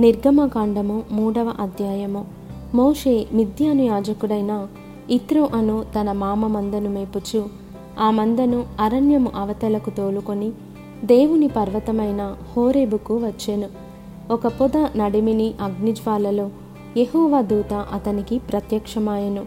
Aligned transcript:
నిర్గమకాండము 0.00 1.02
మూడవ 1.12 1.54
అధ్యాయము. 1.60 2.26
మోషే 2.74 3.26
మిథ్యాను 3.32 3.82
యాజకుడైన 3.82 4.66
ఇత్రో 5.10 5.48
అను 5.54 5.84
తన 6.00 6.12
మామ 6.12 6.46
మందను 6.46 6.90
మేపుచు 6.90 7.44
ఆ 8.00 8.10
మందను 8.10 8.64
అరణ్యము 8.80 9.30
అవతలకు 9.36 9.90
తోలుకొని 9.90 10.52
దేవుని 11.04 11.48
పర్వతమైన 11.48 12.36
హోరేబుకు 12.56 13.16
వచ్చెను. 13.16 13.68
ఒక 14.30 14.46
పొద 14.46 14.76
నడిమిని 14.96 15.54
అగ్నిజ్వాలలో 15.62 16.50
యెహోవా 16.96 17.40
దూత 17.40 17.86
అతనికి 17.92 18.38
ప్రత్యక్షమాయెను. 18.38 19.44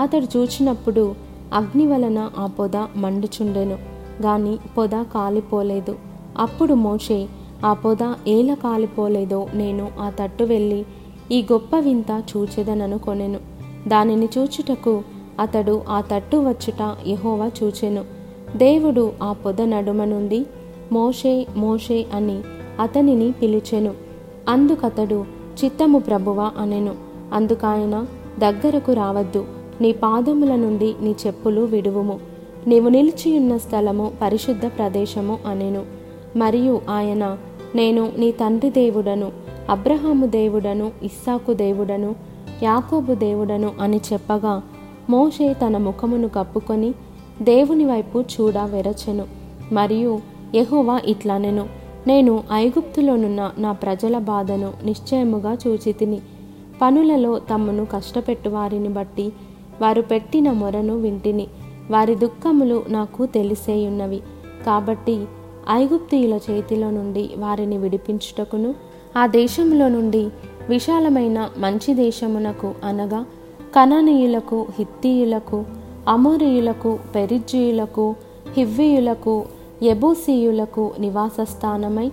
అతడు 0.00 0.38
చూచినప్పుడు 0.38 1.14
అగ్ని 1.54 1.86
వలన 1.86 2.30
ఆ 2.38 2.46
పొద 2.46 2.76
మండుచుండెను 2.96 3.78
గాని 4.22 4.58
పొద 4.78 4.90
కాలిపోలేదు. 4.90 5.96
అప్పుడు 6.38 6.74
మోషే 6.74 7.28
ఆ 7.64 7.72
పొద 7.72 8.14
ఏల 8.28 8.54
కాలిపోలేదో 8.54 9.46
నేను 9.54 9.88
ఆ 10.00 10.10
తట్టు 10.10 10.44
వెళ్ళి 10.44 10.84
ఈ 11.32 11.46
గొప్ప 11.52 11.78
వింత 11.78 12.22
చూచెదనను 12.36 12.98
కొనెను. 12.98 13.38
దానిని 13.88 14.28
చూచుటకు 14.38 15.02
అతడు 15.40 15.82
ఆ 15.88 16.00
తట్టు 16.00 16.36
వచ్చుట 16.36 16.96
యహోవా 17.06 17.50
చూచెను. 17.62 18.04
దేవుడు 18.56 19.12
ఆ 19.22 19.32
పొద 19.32 19.62
నడుమ 19.62 20.04
నుండి 20.04 20.46
మోషే 20.92 21.46
మోషే 21.56 22.06
అని 22.14 22.40
అతనిని 22.80 23.32
పిలిచెను. 23.32 23.94
అందుకతడు 24.48 25.24
చిత్తము 25.64 25.98
ప్రభువా 25.98 26.52
అనెను. 26.58 26.94
అందుకాయన 27.32 28.06
దగ్గరకు 28.38 28.92
రావద్దు. 28.92 29.44
నీ 29.80 29.92
పాదముల 29.92 30.56
నుండి 30.56 30.94
నీ 31.00 31.14
చెప్పులు 31.26 31.60
విడువుము. 31.60 32.20
నీవు 32.66 32.88
నిలిచియున్న 32.88 33.56
స్థలము 33.56 34.12
పరిశుద్ధ 34.22 34.66
ప్రదేశము 34.66 35.38
అనెను. 35.46 35.84
మరియు 36.36 36.80
ఆయన 36.90 37.38
నేను 37.74 38.12
నీ 38.18 38.32
తండ్రి 38.32 38.70
దేవుడను 38.70 39.32
అబ్రహాము 39.70 40.26
దేవుడను 40.26 40.92
ఇస్సాకు 41.02 41.52
దేవుడను 41.52 42.14
యాకోబు 42.62 43.14
దేవుడను 43.14 43.72
అని 43.80 44.00
చెప్పగా 44.12 44.62
మోషే 45.10 45.54
తన 45.54 45.76
ముఖమును 45.76 46.28
కప్పుకొని 46.28 46.94
దేవుని 47.42 47.84
వైపు 47.84 48.20
చూడ 48.20 48.58
వెరచెను. 48.58 49.24
మరియు 49.72 50.18
యహోవా 50.54 51.00
ఇట్లనెను 51.04 51.68
నేను 52.06 52.42
ఐగుప్తులోనున్న 52.52 53.50
నా 53.58 53.72
ప్రజల 53.72 54.18
బాధను 54.18 54.72
నిశ్చయముగా 54.84 55.58
చూచితిని. 55.66 56.20
పనులలో 56.82 57.38
తమ్మును 57.38 57.84
కష్టపెట్టు 57.84 58.48
వారిని 58.48 58.88
బట్టి 58.88 59.32
వారు 59.82 60.02
పెట్టిన 60.02 60.50
మొరను 60.50 60.96
వింటిని. 60.96 61.46
వారి 61.90 62.14
దుఃఖములు 62.14 62.84
నాకు 62.88 63.26
తెలిసేయున్నవి. 63.26 64.20
కాబట్టి 64.66 65.24
ఐగుప్తియుల 65.70 66.38
చేతిలో 66.50 66.90
నుండి 66.90 67.30
వారిని 67.38 67.78
విడిపించుటకును 67.78 68.74
ఆ 69.16 69.26
దేశంలో 69.26 69.88
నుండి 69.88 70.28
విశాలమైన 70.68 71.50
మంచి 71.58 71.94
దేశమునకు 71.94 72.74
అనగా 72.84 73.26
కననీయులకు 73.76 74.66
హిత్తీయులకు 74.78 75.64
అమోరియులకు 76.08 76.98
పెరిజ్జీయులకు 77.14 78.14
హివ్వీయులకు 78.56 79.44
ఎబూసీయులకు 79.82 80.92
నివాస 80.98 81.36
స్థానమై 81.42 82.10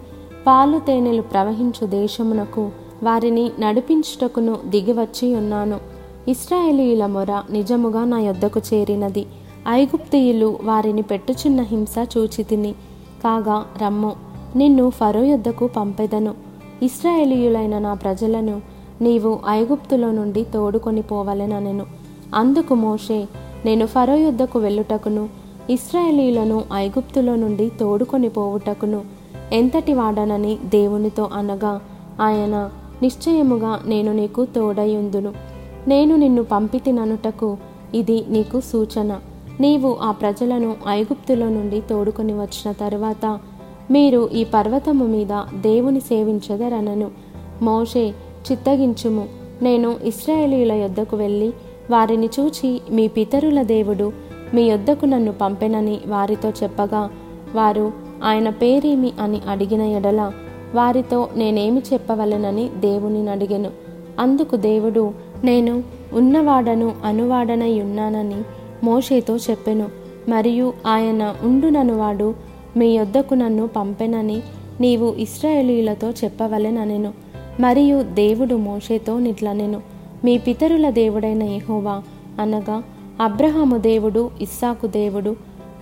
పాలు 0.48 0.80
తేనెలు 0.80 1.22
ప్రవహించు 1.22 1.88
దేశమునకు 1.88 2.72
వారిని 3.04 3.52
నడిపించుటకును 3.60 4.58
దిగివచ్చి 4.66 5.36
ఉన్నాను. 5.36 5.80
ఇస్రాయేలీయుల 6.28 7.06
మొర 7.06 7.44
నిజముగా 7.52 8.06
నా 8.06 8.20
యొద్దకు 8.20 8.62
చేరినది. 8.74 9.26
ఐగుప్తీయులు 9.70 10.58
వారిని 10.64 11.02
పెట్టుచున్న 11.02 11.62
హింస 11.62 11.96
చూచితిని. 12.18 12.76
కాగా 13.26 13.66
రమ్ము 13.82 14.16
నిన్ను 14.56 14.90
ఫరో 14.90 15.24
యుద్ధకు 15.24 15.68
పంపెదను. 15.68 16.34
ఇస్రాయేలీయులైన 16.84 17.80
నా 17.80 17.94
ప్రజలను 17.94 18.62
నీవు 19.02 19.40
ఐగుప్తులో 19.50 20.12
నుండి 20.12 20.44
తోడుకొని 20.44 21.02
పోవలెననెను. 21.02 21.86
అందుకు 22.36 22.76
మోషే 22.76 23.28
నేను 23.66 23.86
ఫరో 23.86 24.16
యుద్ధకు 24.16 24.60
వెళ్ళుటకును 24.60 25.30
ఇస్రాయేలీలను 25.70 26.64
ఐగుప్తులో 26.74 27.36
నుండి 27.36 27.72
తోడుకొని 27.80 28.30
పోవుటకును 28.30 29.02
ఎంతటి 29.54 29.94
వాడనని 29.94 30.58
దేవునితో 30.66 31.30
అనగా 31.34 31.82
ఆయన 32.22 32.70
నిశ్చయముగా 33.02 33.80
నేను 33.86 34.12
నీకు 34.12 34.46
తోడయుందును 34.46 35.34
నేను 35.88 36.16
నిన్ను 36.16 36.44
పంపితిననుటకు 36.44 37.58
ఇది 37.94 38.26
నీకు 38.30 38.62
సూచన. 38.62 39.20
నీవు 39.60 39.98
ఆ 40.02 40.12
ప్రజలను 40.12 40.76
ఐగుప్తులో 40.88 41.50
నుండి 41.50 41.82
తోడుకొని 41.90 42.34
వచ్చిన 42.34 42.72
తరువాత 42.72 43.40
మీరు 43.92 44.30
ఈ 44.34 44.44
పర్వతము 44.44 45.06
మీద 45.06 45.62
దేవుని 45.62 46.00
సేవించదరనను. 46.00 47.12
మోషే 47.62 48.14
చిత్తగించుము. 48.52 49.28
నేను 49.62 49.96
ఇస్రాయేలీల 50.04 50.72
యొద్దకు 50.72 51.18
వెళ్ళి 51.18 51.54
వారిని 51.92 52.30
చూచి 52.40 52.82
మీ 52.92 53.08
పితరుల 53.08 53.62
దేవుడు 53.62 54.12
మీ 54.54 54.62
యొద్దకు 54.62 55.06
నన్ను 55.06 55.32
పంపెనని 55.32 56.00
వారితో 56.08 56.50
చెప్పగా 56.50 57.10
వారు 57.56 57.92
ఆయన 58.24 58.50
పేరేమి 58.50 59.12
అని 59.20 59.42
అడిగిన 59.50 59.82
ఎడల 59.82 60.32
వారితో 60.76 61.30
నేనేమి 61.36 61.82
చెప్పవలెనని 61.94 62.70
దేవుని 62.70 63.30
అడిగెను. 63.30 63.72
అందుకు 64.20 64.56
దేవుడు 64.56 65.14
నేను 65.44 65.84
ఉన్నవాడను 66.14 66.96
అనువాడనై 67.06 67.82
ఉన్నానని 67.82 68.44
మోషేతో 68.86 69.36
చెప్పెను 69.36 69.88
మరియు 70.30 70.74
ఆయన 70.88 71.36
ఉండుననువాడు 71.44 72.36
మీ 72.78 72.98
యొద్దకు 72.98 73.34
నన్ను 73.34 73.68
పంపెనని 73.68 74.42
నీవు 74.82 75.16
ఇస్రాయేలీలతో 75.18 76.12
చెప్పవలెననెను. 76.12 77.14
మరియు 77.60 78.04
దేవుడు 78.04 78.56
మోషేతో 78.56 79.20
నిట్లనెను 79.20 79.82
మీ 80.24 80.38
పితరుల 80.38 80.90
దేవుడైన 80.90 81.44
యహోవా 81.44 82.02
అనగా 82.40 82.84
అబ్రహాము 83.22 83.78
దేవుడు 83.78 84.30
ఇస్సాకు 84.42 84.88
దేవుడు 84.88 85.36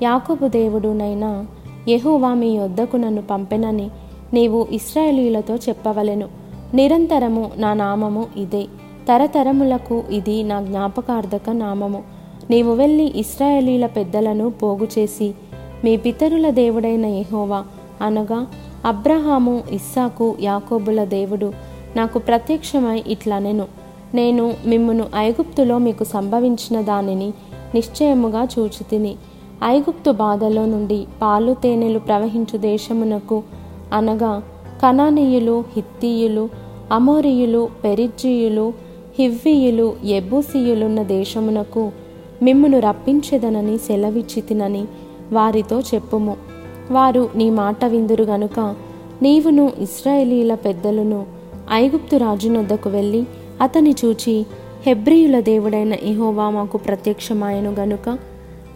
యాకోబు 0.03 0.47
దేవుడునైనా 0.47 1.45
యహోవా 1.89 2.33
మీ 2.33 2.47
యొద్దకు 2.47 2.97
నన్ను 2.97 3.21
పంపెనని 3.21 3.89
నీవు 4.33 4.67
ఇస్రాయేలీలతో 4.71 5.55
చెప్పవలెను. 5.55 6.27
నిరంతరము 6.73 7.51
నా 7.57 7.73
నామము 7.73 8.27
ఇదే 8.37 8.63
తరతరములకు 9.07 10.03
ఇది 10.11 10.43
నా 10.43 10.61
జ్ఞాపకార్థక 10.61 11.49
నామము. 11.49 12.12
నీవు 12.51 12.73
వెళ్ళి 12.73 13.13
ఇస్రాయేలీల 13.15 13.85
పెద్దలను 13.85 14.49
పోగు 14.49 14.87
చేసి 14.99 15.33
మీ 15.83 15.97
పితరుల 15.97 16.49
దేవుడైన 16.49 17.05
యహోవా 17.05 17.63
అనగా 18.01 18.47
అబ్రహాము 18.85 19.63
ఇస్సాకు 19.71 20.35
యాకోబుల 20.41 21.03
దేవుడు 21.03 21.53
నాకు 21.95 22.19
ప్రత్యక్షమై 22.19 23.03
ఇట్లనెను. 23.07 23.65
నేను 24.13 24.53
మిమ్మును 24.65 25.05
ఐగుప్తులో 25.15 25.77
మీకు 25.77 26.03
సంభవించిన 26.03 26.81
దానిని 26.81 27.33
నిశ్చయముగా 27.75 28.47
చూచితిని. 28.59 29.15
ఐగుప్తు 29.63 30.11
బాధలో 30.11 30.65
నుండి 30.65 31.05
పాలు 31.21 31.53
తేనెలు 31.53 31.99
ప్రవహించు 31.99 32.57
దేశమునకు 32.57 33.43
అనగా 33.93 34.43
కనానీయులు 34.83 35.63
హిత్తీయులు 35.75 36.49
అమోరియులు 36.91 37.69
పెరిజ్జీయులు 37.83 38.73
హివ్వీయులు 39.19 39.93
ఎబ్బూసీయులున్న 40.05 41.03
దేశమునకు 41.03 41.91
మిమ్మును 42.41 42.79
రప్పించెదనని 42.79 43.77
సెలవిచ్చితినని 43.77 44.85
వారితో 45.31 45.79
చెప్పుము. 45.79 46.37
వారు 46.91 47.29
నీ 47.35 47.49
మాట 47.49 47.85
విందురు 47.85 48.23
గనుక 48.23 48.75
నీవును 49.21 49.71
ఇస్రాయేలీల 49.79 50.55
పెద్దలను 50.55 51.25
ఐగుప్తు 51.71 52.17
రాజునొద్దకు 52.17 52.89
వెళ్ళి 52.89 53.23
అతని 53.61 53.95
చూచి 54.05 54.45
హెబ్రియుల 54.85 55.39
దేవుడైన 55.39 55.93
ఇహోవా 55.93 56.49
మాకు 56.49 56.77
ప్రత్యక్షమాయను 56.77 57.71
గనుక 57.71 58.17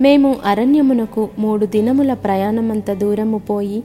మేము 0.02 0.36
అరణ్యమునకు 0.46 1.30
మూడు 1.40 1.66
దినముల 1.66 2.14
ప్రయాణమంత 2.14 2.92
దూరము 2.92 3.38
పోయి 3.38 3.84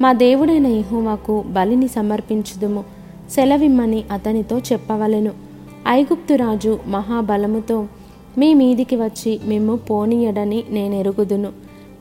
మా 0.00 0.12
దేవుడైన 0.12 0.66
ఇహోవాకు 0.66 1.44
బలిని 1.46 1.88
సమర్పించుదుము 1.88 2.84
సెలవిమ్మని 3.30 4.04
అతనితో 4.12 4.58
చెప్పవలెను. 4.58 5.30
ఐగుప్తు 5.88 6.34
రాజు 6.34 6.78
మహాబలముతో 6.86 7.86
మీ 8.38 8.54
మీదికి 8.54 8.96
వచ్చి 8.96 9.40
మిమ్ము 9.44 9.76
పోనీయడని 9.76 10.64
నేనెరుగుదును. 10.70 11.48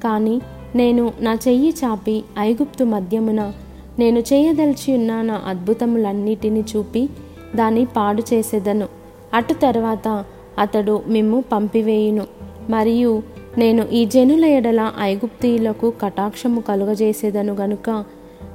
కానీ 0.04 0.42
నేను 0.76 1.12
నా 1.20 1.34
చెయ్యి 1.34 1.70
చాపి 1.70 2.24
ఐగుప్తు 2.40 2.84
మధ్యమున 2.84 3.54
నేను 4.00 4.20
చేయదలిచి 4.20 4.94
ఉన్న 4.94 5.22
నా 5.22 5.42
అద్భుతములన్నిటిని 5.46 6.64
చూపి 6.76 7.10
దాన్ని 7.56 7.86
పాడు 7.86 8.24
చేసేదను. 8.34 8.88
అటు 9.34 9.54
తర్వాత 9.54 10.26
అతడు 10.60 11.02
మిమ్ము 11.08 11.44
పంపివేయును. 11.52 12.26
మరియు 12.70 13.24
నేను 13.58 13.88
ఈ 13.92 14.06
జనుల 14.06 14.46
ఎడల 14.46 14.92
ఐగుప్తీయులకు 15.00 15.94
కటాక్షము 16.02 16.62
కలుగజేసేదను 16.62 17.54
గనుక 17.54 18.06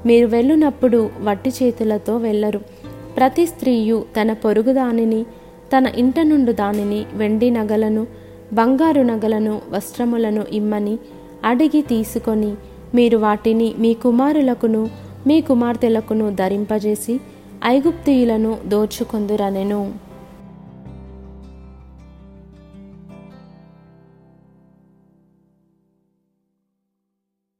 మీరు 0.07 0.27
వెళ్ళునప్పుడు 0.27 1.11
వట్టి 1.23 1.51
చేతులతో 1.63 2.17
వెళ్ళరు. 2.17 2.61
ప్రతి 3.17 3.47
స్త్రీయు 3.47 4.05
తన 4.21 4.33
పొరుగు 4.33 4.73
దానిని 4.73 5.27
తన 5.73 5.87
ఇంట 5.97 6.21
నుండి 6.21 6.53
దానిని 6.53 7.07
వెండి 7.15 7.51
నగలను 7.51 8.07
బంగారు 8.53 9.03
నగలను 9.03 9.61
వస్త్రములను 9.71 10.45
ఇమ్మని 10.53 10.99
అడిగి 11.45 11.83
తీసుకొని 11.83 12.55
మీరు 12.95 13.17
వాటిని 13.17 13.75
మీ 13.79 13.95
కుమారులకును 13.95 14.91
మీ 15.27 15.41
కుమార్తెలకును 15.41 16.35
ధరింపజేసి 16.35 17.21
ఐగుప్తియులను 17.65 18.59
దోచుకొందురనెను. 18.67 20.06